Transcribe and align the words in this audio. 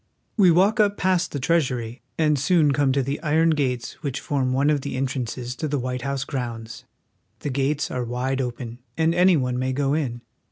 We 0.35 0.49
walk 0.49 0.79
up 0.79 0.97
past 0.97 1.31
the 1.31 1.39
Treasury, 1.39 2.01
and 2.17 2.39
soon 2.39 2.71
come 2.71 2.91
to 2.91 3.03
the 3.03 3.21
iron 3.21 3.51
gates 3.51 3.93
which 4.01 4.19
form 4.19 4.51
one 4.51 4.71
of 4.71 4.81
the 4.81 4.95
entrances 4.97 5.55
to 5.57 5.67
the 5.67 5.77
White 5.77 6.01
House 6.01 6.23
grounds. 6.23 6.85
The 7.41 7.51
gates 7.51 7.91
are 7.91 8.03
wide 8.03 8.41
open, 8.41 8.79
and 8.97 9.13
any 9.13 9.37
one 9.37 9.59
may 9.59 9.73
go 9.73 9.93
in. 9.93 10.21